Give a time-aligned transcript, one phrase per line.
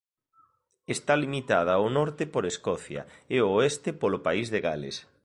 [0.95, 3.01] Está limitada ao norte por Escocia
[3.33, 4.97] e ao oeste polo País de Gales.